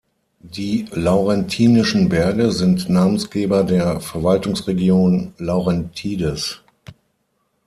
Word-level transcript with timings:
Die 0.41 0.87
laurentinischen 0.93 2.09
Berge 2.09 2.51
sind 2.51 2.89
Namensgeber 2.89 3.63
der 3.63 3.99
Verwaltungsregion 4.01 5.35
Laurentides. 5.37 6.61